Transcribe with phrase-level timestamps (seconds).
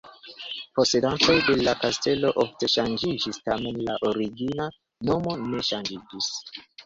[0.77, 4.67] Posedantoj de la kastelo ofte ŝanĝiĝis, tamen la origina
[5.11, 6.33] nomo ne ŝanĝiĝis.